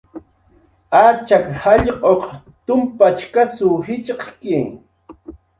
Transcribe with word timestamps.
Achak 1.03 1.45
jallq'uq 1.61 2.23
tumpachkasw 2.65 3.71
jitxqki 3.85 4.57